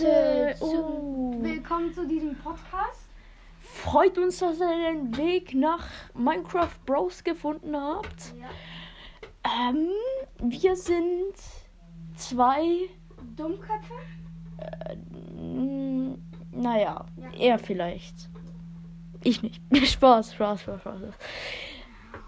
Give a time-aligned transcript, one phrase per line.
[0.00, 1.34] Leute, zu, oh.
[1.42, 3.10] willkommen zu diesem Podcast.
[3.60, 8.32] Freut uns, dass ihr den Weg nach Minecraft Bros gefunden habt.
[8.40, 8.48] Ja.
[9.70, 9.88] Ähm,
[10.40, 11.34] wir sind
[12.16, 12.88] zwei,
[13.36, 13.92] Dummköpfe?
[15.36, 16.14] mm,
[16.52, 17.30] naja, Ja.
[17.38, 18.30] er vielleicht.
[19.22, 19.60] Ich nicht.
[19.86, 21.00] Spaß, Spaß, Spaß, Spaß.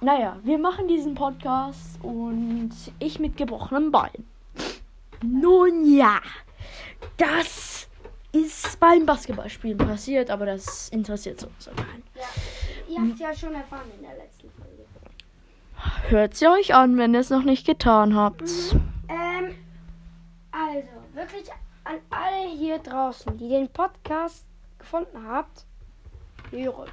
[0.02, 4.26] Naja, wir machen diesen Podcast und ich mit gebrochenem Bein.
[5.22, 6.20] Nun ja,
[7.16, 7.63] das
[8.34, 12.02] ist beim Basketballspielen passiert, aber das interessiert auch keinen.
[12.14, 12.22] Ja.
[12.88, 14.84] Ihr habt ja schon erfahren in der letzten Folge.
[16.08, 18.42] Hört sie euch an, wenn ihr es noch nicht getan habt.
[19.08, 19.54] Ähm,
[20.50, 21.50] also, wirklich
[21.84, 24.46] an alle hier draußen, die den Podcast
[24.78, 25.66] gefunden habt,
[26.52, 26.86] Ehre.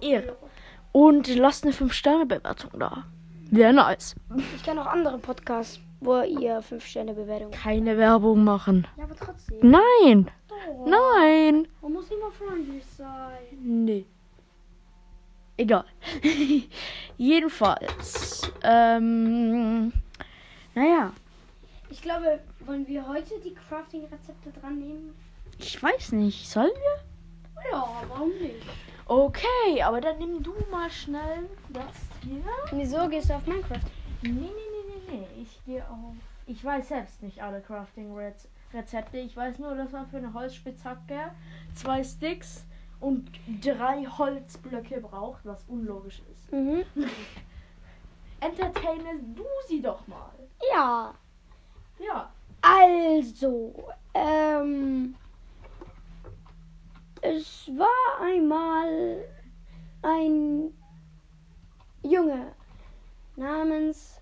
[0.00, 0.36] Ehre.
[0.92, 3.04] Und lasst eine 5-Sterne-Bewertung da.
[3.50, 4.14] Wäre nice.
[4.56, 8.86] Ich kenne auch andere Podcasts, wo ihr 5-Sterne-Bewertungen Keine Werbung machen.
[8.96, 9.58] Ja, aber trotzdem.
[9.62, 10.30] Nein,
[10.66, 10.86] Doch.
[10.86, 11.68] nein.
[11.80, 13.46] Man muss immer freundlich sein.
[13.62, 14.04] Nee.
[15.56, 15.84] Egal.
[17.18, 18.50] Jedenfalls.
[18.62, 19.92] Ähm.
[20.74, 21.12] Naja,
[21.90, 25.14] Ich glaube, wollen wir heute die Crafting-Rezepte dran nehmen?
[25.58, 26.48] ich weiß nicht.
[26.48, 27.70] Sollen wir?
[27.70, 28.66] Ja, warum nicht?
[29.06, 31.84] Okay, aber dann nimm du mal schnell das
[32.22, 32.42] hier.
[32.72, 33.78] Wieso gehst du auf Minecraft?
[34.22, 35.42] Nee, nee, nee, nee, nee.
[35.42, 36.14] Ich gehe auf.
[36.46, 38.48] Ich weiß selbst nicht alle Crafting-Rezepte.
[39.12, 41.30] Ich weiß nur, dass man für eine Holzspitzhacke
[41.74, 42.64] zwei Sticks
[43.00, 46.52] und drei Holzblöcke braucht, was unlogisch ist.
[46.52, 46.82] Mhm.
[48.40, 50.32] Entertaine du sie doch mal.
[50.72, 51.14] Ja.
[51.98, 52.32] Ja.
[52.62, 55.14] Also, ähm.
[57.20, 59.24] Es war einmal
[60.02, 60.74] ein
[62.02, 62.52] Junge
[63.36, 64.20] namens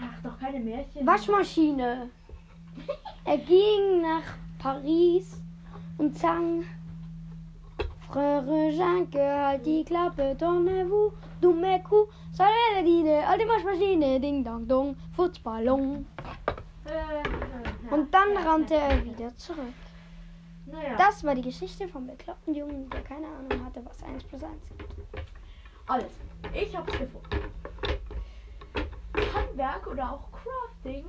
[0.00, 1.06] Ach, doch keine Märchen.
[1.06, 2.10] Waschmaschine.
[3.24, 4.22] Er ging nach
[4.58, 5.40] Paris
[5.98, 6.64] und sang
[8.10, 16.06] Frère Janke, halt die Klappe, donnez-vous, dumme Kuh, Saladine, alte Waschmaschine, ding dong dong, Fußballon.
[17.90, 19.74] Und dann rannte er wieder zurück.
[20.64, 20.96] Naja.
[20.96, 24.54] Das war die Geschichte vom bekloppten Jungen, der keine Ahnung hatte, was 1 plus 1
[24.78, 25.22] gibt.
[25.86, 26.12] Alles.
[26.54, 27.52] Ich hab's gefunden.
[29.34, 31.04] Handwerk oder auch Crafting,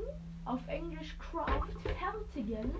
[0.49, 2.73] auf Englisch Craft, fertigen,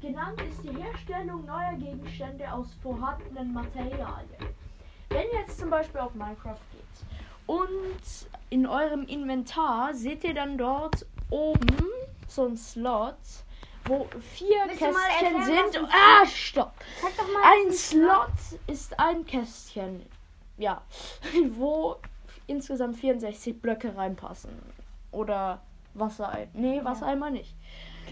[0.00, 4.54] genannt ist die Herstellung neuer Gegenstände aus vorhandenen Materialien.
[5.08, 7.06] Wenn ihr jetzt zum Beispiel auf Minecraft geht
[7.46, 11.84] und in eurem Inventar seht ihr dann dort oben
[12.28, 13.16] so ein Slot,
[13.86, 15.88] wo vier Willst Kästchen erklären, sind.
[15.90, 16.74] Ah, stopp!
[17.42, 20.06] Ein ein Slot ist ein Kästchen.
[20.58, 20.82] Ja.
[21.56, 21.96] Wo
[22.46, 24.50] insgesamt 64 Blöcke reinpassen.
[25.10, 25.60] Oder
[25.94, 26.48] Wassereimer.
[26.54, 27.54] Nee, Wassereimer nicht.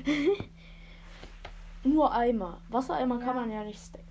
[1.84, 2.61] Nur Eimer.
[2.69, 3.34] Wassereimer kann Ja.
[3.34, 4.05] man ja nicht stacken.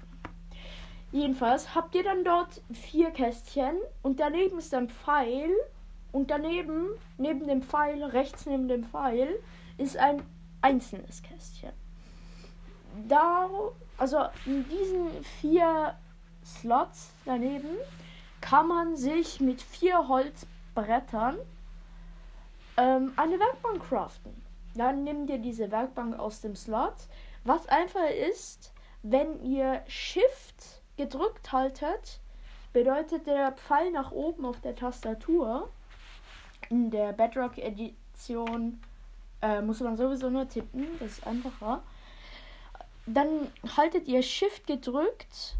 [1.12, 5.50] Jedenfalls habt ihr dann dort vier Kästchen und daneben ist ein Pfeil
[6.12, 9.40] und daneben, neben dem Pfeil, rechts neben dem Pfeil,
[9.78, 10.22] ist ein
[10.62, 11.72] einzelnes Kästchen.
[13.08, 13.50] Da,
[13.98, 15.96] also in diesen vier
[16.44, 17.70] Slots daneben
[18.42, 21.38] kann man sich mit vier Holzbrettern
[22.78, 24.44] ähm, eine Werkbank craften.
[24.76, 26.96] Dann nehmt ihr diese Werkbank aus dem Slot.
[27.44, 28.74] Was einfach ist,
[29.04, 32.20] wenn ihr Shift gedrückt haltet,
[32.74, 35.70] bedeutet der Pfeil nach oben auf der Tastatur.
[36.70, 38.80] In der Bedrock Edition
[39.42, 41.82] äh, muss man sowieso nur tippen, das ist einfacher.
[43.06, 45.56] Dann haltet ihr Shift gedrückt,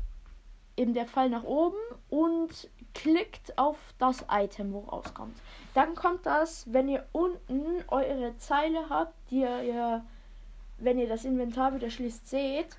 [0.78, 1.78] eben der Pfeil nach oben
[2.10, 5.38] und klickt auf das Item, wo rauskommt.
[5.74, 10.04] Dann kommt das, wenn ihr unten eure Zeile habt, die ihr,
[10.78, 12.70] wenn ihr das Inventar wieder schließt, seht.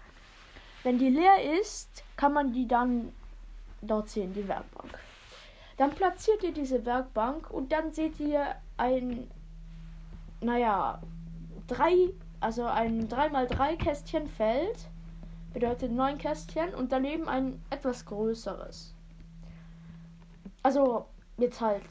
[0.82, 3.12] Wenn die leer ist, kann man die dann
[3.82, 4.98] dort sehen, die Werkbank.
[5.76, 9.30] Dann platziert ihr diese Werkbank und dann seht ihr ein,
[10.40, 11.00] naja,
[11.68, 12.10] drei,
[12.40, 14.88] also ein 3x3 Kästchen Feld.
[15.58, 18.94] Bedeutet neun Kästchen und daneben ein etwas größeres.
[20.62, 21.06] Also
[21.36, 21.82] jetzt halt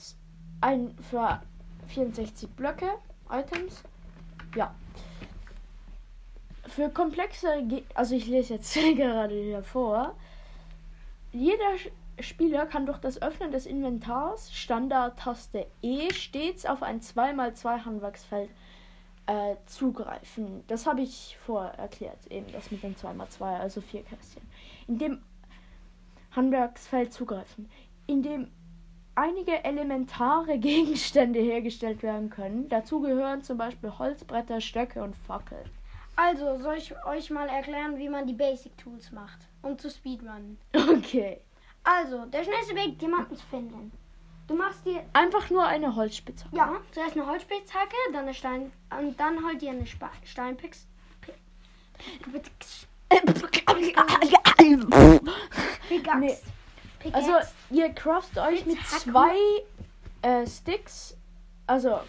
[0.61, 1.41] ein für
[1.87, 2.87] 64 Blöcke
[3.29, 3.83] Items.
[4.55, 4.73] Ja.
[6.65, 10.15] Für komplexe, Ge also ich lese jetzt gerade hier vor.
[11.33, 11.75] Jeder
[12.21, 18.49] Spieler kann durch das Öffnen des Inventars Standard-Taste E stets auf ein 2x2 Handwerksfeld
[19.27, 20.63] äh, zugreifen.
[20.67, 24.41] Das habe ich vorher erklärt, eben das mit dem 2x2, also vier Kästchen.
[24.87, 25.21] In dem
[26.31, 27.69] Handwerksfeld zugreifen,
[28.07, 28.51] in dem
[29.15, 32.69] einige elementare Gegenstände hergestellt werden können.
[32.69, 35.69] Dazu gehören zum Beispiel Holzbretter, Stöcke und Fackeln.
[36.15, 40.57] Also, soll ich euch mal erklären, wie man die Basic Tools macht, um zu speedrunnen?
[40.73, 41.41] Okay.
[41.83, 43.91] Also, der schnellste Weg, jemanden zu finden.
[44.47, 46.55] Du machst dir, Einfach nur eine Holzspitzhacke.
[46.55, 49.85] ja, zuerst eine Holzspitzhacke, dann eine Stein, und dann halt dir eine.
[55.89, 56.19] Pickaxe.
[56.19, 56.37] Nee.
[57.13, 57.33] Also,
[57.69, 59.37] ihr craftet euch mit zwei
[60.21, 61.15] äh, Sticks.
[61.67, 61.99] Also,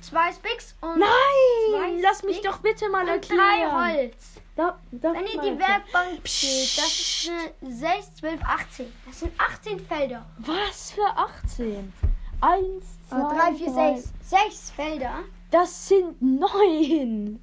[0.00, 2.00] zwei Sticks und nein!
[2.02, 3.38] Lass mich doch bitte mal erklären.
[3.38, 4.40] drei Holz.
[4.56, 5.58] Da, Wenn ihr die?
[5.58, 7.30] Werkbank seht, das ist
[7.60, 8.92] eine 6, 12, 18.
[9.06, 10.24] Das sind 18 Felder.
[10.38, 11.92] Was für 18?
[12.40, 13.96] Eins, zwei, 3, 4, drei.
[13.96, 14.12] 6.
[14.22, 15.14] 6 Felder.
[15.50, 17.40] Das sind neun.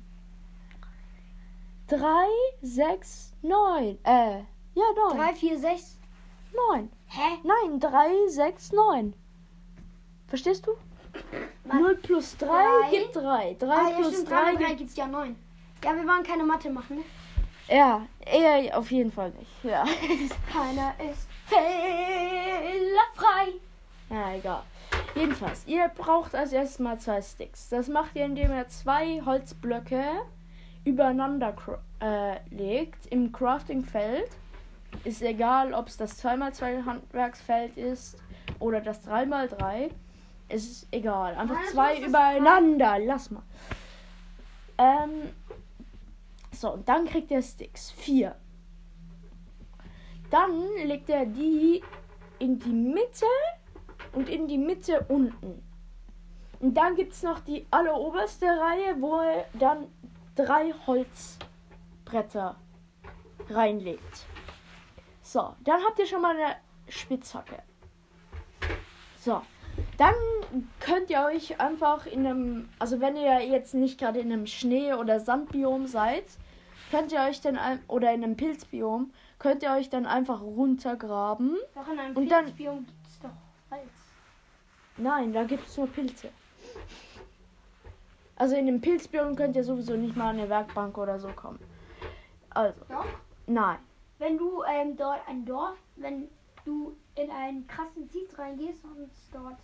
[1.87, 2.27] Drei,
[2.61, 3.97] sechs, neun.
[4.03, 4.37] Äh,
[4.75, 5.17] ja, neun.
[5.17, 5.97] 3, 4, 6.
[6.53, 6.89] Neun.
[7.07, 7.39] Hä?
[7.43, 9.13] Nein, drei, sechs, neun.
[10.27, 10.71] Verstehst du?
[11.65, 11.75] Was?
[11.79, 12.89] Null plus drei Drei.
[12.89, 13.55] gibt drei.
[13.59, 14.29] Drei Ah, ja, plus stimmt.
[14.29, 14.77] 3 drei und 3 gibt...
[14.77, 15.35] gibt es ja 9.
[15.83, 17.03] Ja, wir wollen keine Mathe machen, ne?
[17.67, 19.51] Ja, eher auf jeden Fall nicht.
[19.63, 19.83] Ja.
[20.51, 23.53] Keiner ist fehlerfrei.
[24.09, 24.63] ja, egal.
[25.15, 27.69] Jedenfalls, ihr braucht als erstes mal zwei Sticks.
[27.69, 30.03] Das macht ihr, indem ihr zwei Holzblöcke
[30.85, 31.55] übereinander
[32.01, 34.29] äh, legt im Craftingfeld.
[35.03, 38.17] Ist egal, ob es das 2x2 Handwerksfeld ist
[38.59, 39.89] oder das 3x3.
[40.49, 41.35] Es ist egal.
[41.35, 42.99] Einfach Nein, zwei übereinander.
[42.99, 43.43] Lass mal.
[44.77, 45.29] Ähm,
[46.61, 47.89] so, und dann kriegt ihr Sticks.
[47.89, 48.35] Vier.
[50.29, 50.51] Dann
[50.85, 51.83] legt er die
[52.37, 53.25] in die Mitte
[54.13, 55.63] und in die Mitte unten.
[56.59, 59.87] Und dann gibt es noch die alleroberste Reihe, wo er dann
[60.35, 62.55] drei Holzbretter
[63.49, 64.25] reinlegt.
[65.23, 67.63] So, dann habt ihr schon mal eine Spitzhacke.
[69.19, 69.41] So,
[69.97, 70.13] dann
[70.79, 74.93] könnt ihr euch einfach in einem, also wenn ihr jetzt nicht gerade in einem Schnee-
[74.93, 76.25] oder Sandbiom seid,
[76.91, 81.57] könnt ihr euch dann, ein- oder in einem Pilzbiom, könnt ihr euch dann einfach runtergraben.
[81.73, 83.29] Doch in einem Und dann- Pilzbiom gibt es doch
[83.71, 83.89] Holz.
[84.97, 86.29] Nein, da gibt es nur Pilze.
[88.35, 91.59] Also in dem Pilzbiom könnt ihr sowieso nicht mal an eine Werkbank oder so kommen.
[92.49, 93.05] Also, Doch.
[93.47, 93.77] nein.
[94.19, 96.27] Wenn du ähm, dort ein Dorf, wenn
[96.65, 99.57] du in einen krassen Seed reingehst und dort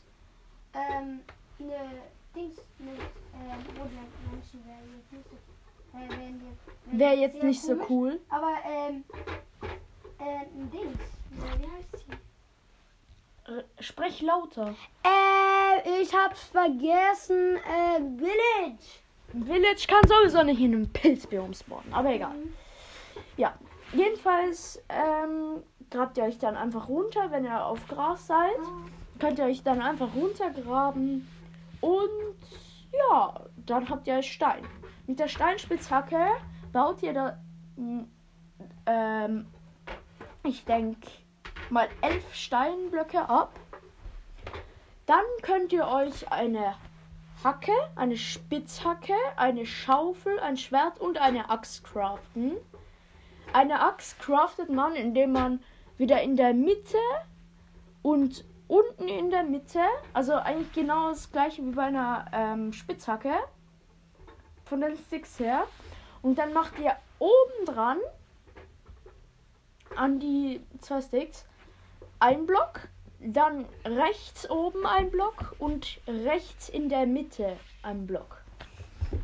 [0.73, 1.19] ähm,
[1.59, 2.01] eine
[2.35, 4.77] Dings mit ähm, Woodland-Menschen wäre
[5.97, 8.19] äh, jetzt, Wäre jetzt nicht so cool.
[8.29, 9.03] Aber ähm,
[10.19, 10.99] äh, ein Dings,
[11.31, 13.53] wie wie heißt sie?
[13.53, 14.75] R sprech lauter.
[15.03, 19.45] Äh, ich hab's vergessen, äh, Village.
[19.45, 22.35] Village kann sowieso nicht in einem Pilzbiom spawnen, aber egal.
[23.35, 23.53] Ja,
[23.93, 28.59] jedenfalls ähm, grabt ihr euch dann einfach runter, wenn ihr auf Gras seid.
[29.19, 31.27] Könnt ihr euch dann einfach runtergraben
[31.81, 32.35] und
[32.91, 34.63] ja, dann habt ihr Stein.
[35.07, 36.19] Mit der Steinspitzhacke
[36.73, 37.39] baut ihr da,
[37.77, 38.01] mm,
[38.85, 39.47] ähm,
[40.43, 41.07] ich denke,
[41.69, 43.53] mal elf Steinblöcke ab.
[45.05, 46.75] Dann könnt ihr euch eine
[47.41, 52.57] Hacke, eine Spitzhacke, eine Schaufel, ein Schwert und eine Axt craften.
[53.53, 55.63] Eine Axt craftet man, indem man
[55.97, 56.97] wieder in der Mitte
[58.01, 59.79] und unten in der Mitte,
[60.13, 63.33] also eigentlich genau das gleiche wie bei einer ähm, Spitzhacke,
[64.67, 65.67] von den Sticks her.
[66.21, 67.97] Und dann macht ihr oben dran
[69.95, 71.45] an die zwei Sticks
[72.19, 72.87] ein Block,
[73.19, 78.41] dann rechts oben ein Block und rechts in der Mitte ein Block.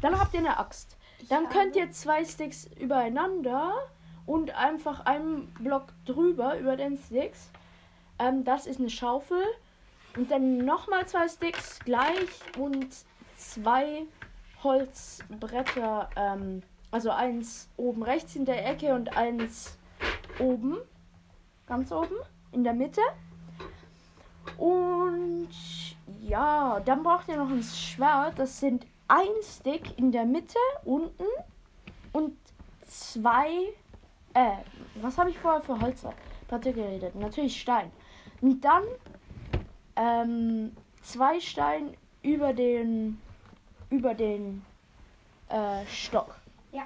[0.01, 0.97] Dann habt ihr eine Axt.
[1.29, 3.73] Dann könnt ihr zwei Sticks übereinander
[4.25, 7.49] und einfach einen Block drüber über den Sticks.
[8.19, 9.43] Ähm, das ist eine Schaufel.
[10.15, 12.87] Und dann nochmal zwei Sticks gleich und
[13.37, 14.03] zwei
[14.63, 16.09] Holzbretter.
[16.15, 19.77] Ähm, also eins oben rechts in der Ecke und eins
[20.39, 20.77] oben.
[21.65, 22.15] Ganz oben
[22.51, 23.01] in der Mitte.
[24.57, 25.49] Und
[26.21, 28.37] ja, dann braucht ihr noch ein Schwert.
[28.37, 31.25] Das sind ein Stick in der Mitte unten
[32.11, 32.37] und
[32.85, 33.49] zwei.
[34.33, 34.57] Äh,
[35.01, 37.15] was habe ich vorher für Holzplatte geredet?
[37.15, 37.91] Natürlich Stein.
[38.41, 38.83] Und dann
[39.95, 43.21] ähm, zwei Stein über den
[43.93, 44.65] über den
[45.49, 46.35] äh, Stock.
[46.71, 46.83] Ja.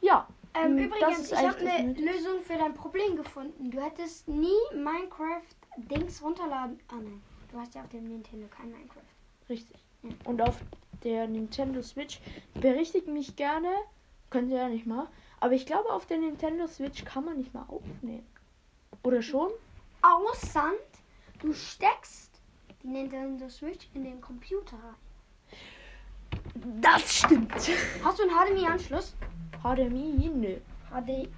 [0.00, 0.26] Ja.
[0.54, 1.92] Ähm, das übrigens, ich habe eine.
[1.92, 3.70] Lösung für dein Problem gefunden.
[3.70, 6.80] Du hättest nie Minecraft-Dings runterladen.
[6.88, 9.02] Ah nein, du hast ja auf dem Nintendo kein Minecraft.
[9.48, 9.76] Richtig.
[10.24, 10.56] Und auf
[11.04, 12.20] der Nintendo Switch
[12.54, 13.68] berichtigt mich gerne.
[14.30, 15.06] Könnt ihr ja nicht mal.
[15.38, 18.26] Aber ich glaube, auf der Nintendo Switch kann man nicht mal aufnehmen.
[19.04, 19.50] Oder schon?
[20.02, 20.72] Außer
[21.38, 22.40] du steckst
[22.82, 25.05] die Nintendo Switch in den Computer rein.
[26.80, 27.52] Das stimmt.
[28.04, 29.14] Hast du einen HDMI-Anschluss?
[29.62, 30.30] HDMI?
[30.34, 30.56] Nö.
[30.90, 31.28] HD.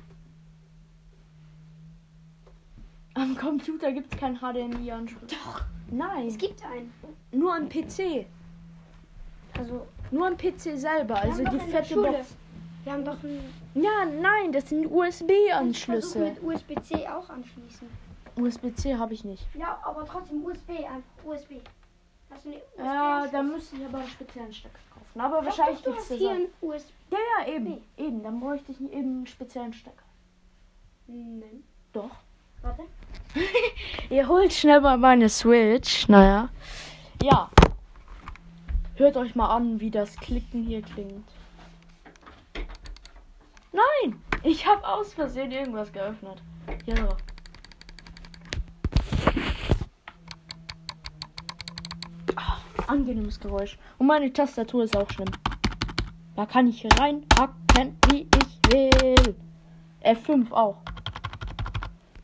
[3.14, 5.30] Am Computer gibt es kein HDMI-Anschluss.
[5.30, 5.62] Doch.
[5.90, 6.92] Nein, Es gibt einen.
[7.32, 8.26] nur am PC.
[9.58, 11.94] Also, Nur am PC selber, wir also die fette.
[11.96, 12.36] Box.
[12.84, 13.42] Wir haben doch einen
[13.74, 16.18] Ja, nein, das sind USB-Anschlüsse.
[16.20, 17.88] mit USB-C auch anschließen.
[18.36, 19.46] USB-C habe ich nicht.
[19.54, 21.54] Ja, aber trotzdem USB, einfach USB.
[22.30, 22.78] Hast du eine USB?
[22.78, 24.78] Ja, da müsste ich aber einen speziellen Stecker
[25.18, 25.20] kaufen.
[25.20, 26.92] Aber wahrscheinlich gibt es hier einen USB.
[27.10, 27.82] Ja, ja, eben.
[27.96, 30.04] Eben, dann bräuchte ich eben einen speziellen Stecker.
[31.06, 31.64] Nein.
[31.92, 32.10] Doch.
[32.62, 32.82] Warte.
[34.10, 36.08] Ihr holt schnell mal meine Switch.
[36.08, 36.48] Naja.
[37.22, 37.50] Ja.
[38.96, 41.24] Hört euch mal an, wie das Klicken hier klingt.
[43.72, 44.20] Nein!
[44.42, 46.42] Ich habe aus Versehen irgendwas geöffnet.
[46.84, 47.16] Hier so.
[52.34, 52.58] Ah,
[52.88, 53.78] angenehmes Geräusch.
[53.98, 55.30] Und meine Tastatur ist auch schlimm.
[56.36, 59.34] Da kann ich reinhacken, wie ich will.
[60.02, 60.78] F5 auch.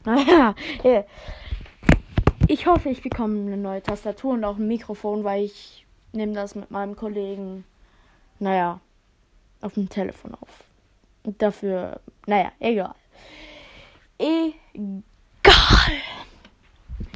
[0.04, 0.54] Naja,
[0.84, 1.04] ja.
[2.46, 6.54] ich hoffe, ich bekomme eine neue Tastatur und auch ein Mikrofon, weil ich nehme das
[6.54, 7.64] mit meinem Kollegen,
[8.38, 8.80] naja,
[9.60, 10.64] auf dem Telefon auf.
[11.24, 12.94] Und dafür, naja, egal.
[14.18, 14.92] Egal.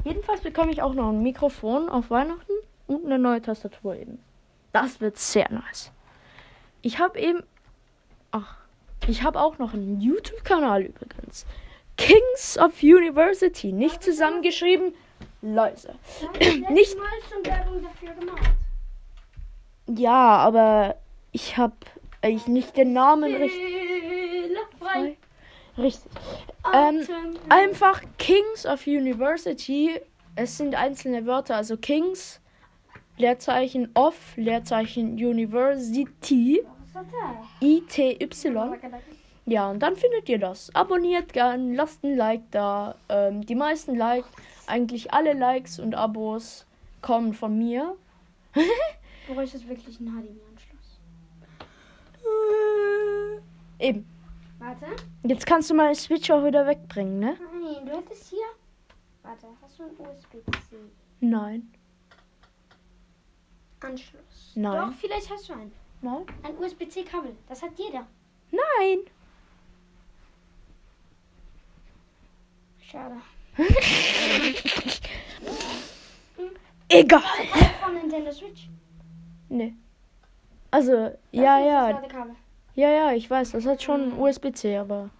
[0.04, 2.57] Jedenfalls bekomme ich auch noch ein Mikrofon auf Weihnachten
[2.88, 4.18] und eine neue Tastatur eben.
[4.72, 5.92] Das wird sehr nice.
[6.82, 7.44] Ich habe eben,
[8.32, 8.56] ach,
[9.06, 11.46] ich habe auch noch einen YouTube-Kanal übrigens.
[11.96, 14.94] Kings of University, nicht zusammengeschrieben,
[15.42, 15.94] leise.
[16.70, 18.50] Nicht Mal schon Werbung dafür gemacht.
[19.86, 20.96] Ja, aber
[21.32, 21.74] ich habe
[22.22, 24.58] ich nicht den Namen richtig.
[25.76, 26.10] Richtig.
[26.74, 27.06] Ähm,
[27.48, 30.00] einfach Kings of University.
[30.34, 32.40] Es sind einzelne Wörter, also Kings,
[33.18, 36.62] Leerzeichen of, Leerzeichen University?
[37.60, 38.78] I-T-Y.
[39.46, 40.74] Ja, und dann findet ihr das.
[40.74, 42.94] Abonniert gern, lasst ein Like da.
[43.08, 44.28] Ähm, die meisten Likes,
[44.66, 46.66] eigentlich alle Likes und Abos
[47.02, 47.96] kommen von mir.
[49.26, 50.98] Du bräuchtest wirklich einen HDMI-Anschluss.
[53.78, 54.08] Eben.
[54.58, 54.86] Warte.
[55.22, 57.36] Jetzt kannst du meine Switch auch wieder wegbringen, ne?
[57.52, 58.46] Nein, du hättest hier.
[59.22, 60.76] Warte, hast du einen USB-C?
[61.20, 61.70] Nein.
[63.80, 64.52] Anschluss.
[64.54, 64.90] Nein.
[64.90, 65.72] Doch, vielleicht hast du einen.
[66.00, 66.24] Nein?
[66.42, 67.34] Ein USB-C-Kabel.
[67.48, 68.06] Das hat jeder.
[68.50, 68.98] Nein.
[72.80, 73.16] Schade.
[76.88, 77.20] Egal.
[77.82, 78.68] Von Nintendo Switch.
[79.48, 79.74] Nee.
[80.70, 80.92] Also,
[81.32, 81.90] ja, Das ja.
[81.90, 82.34] Ladekabel.
[82.74, 85.10] Ja, ja, ich weiß, das hat schon USB-C, aber.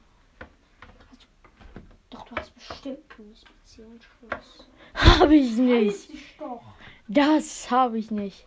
[2.10, 4.68] Doch, du hast bestimmt einen USB-C-Anschluss.
[4.94, 5.88] Habe ich nicht.
[5.88, 6.62] Weiß ich doch.
[7.08, 8.46] Das habe ich nicht.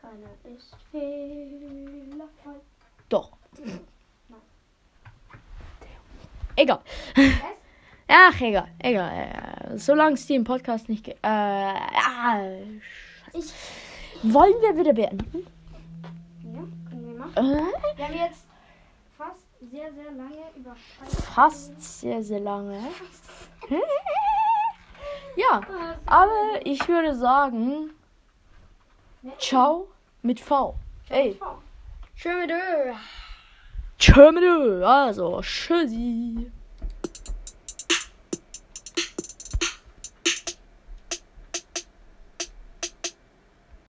[0.00, 2.60] Keiner ist fehlerfrei.
[3.08, 3.32] Doch.
[6.56, 6.80] Egal.
[8.08, 8.68] Ach, egal.
[8.80, 9.72] Egal.
[9.76, 11.08] Solange es im Podcast nicht.
[11.08, 12.40] Äh, ah,
[13.32, 13.52] Ich.
[14.24, 15.46] wollen wir wieder beenden?
[16.42, 17.36] Ja, können wir machen.
[17.36, 18.44] Äh, Wir haben jetzt
[19.16, 21.22] fast sehr, sehr lange über Scheiße.
[21.22, 22.80] fast sehr, sehr lange.
[25.36, 25.60] ja,
[26.06, 27.90] aber ich würde sagen,
[29.38, 29.88] ciao
[30.22, 30.74] mit V.
[31.08, 31.38] Ey,
[32.14, 32.92] Schön mit Ö.
[33.98, 34.84] tschö mit Ö.
[34.84, 36.50] Also, tschüssi.